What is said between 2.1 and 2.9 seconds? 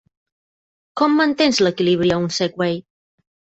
a un Segway?